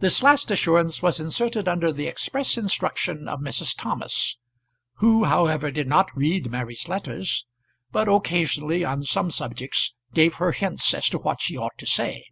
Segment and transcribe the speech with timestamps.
[0.00, 3.76] This last assurance was inserted under the express instruction of Mrs.
[3.78, 4.38] Thomas,
[4.94, 7.46] who however did not read Mary's letters,
[7.92, 12.24] but occasionally, on some subjects, gave her hints as to what she ought to say.